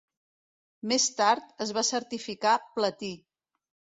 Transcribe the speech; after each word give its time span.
Més 0.91 1.05
tard, 1.19 1.51
es 1.67 1.75
va 1.79 1.83
certificar 1.89 2.53
platí. 2.79 3.13